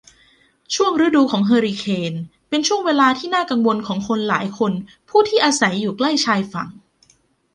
[0.75, 2.13] ช่วงฤดูของเฮอริเคน
[2.49, 4.71] เป็นช่วงเวลาที่น่ากังวลของคนหลายคน
[5.09, 6.69] ผู้ที่อาศัยอยู่ใกล้ชายฝั่ง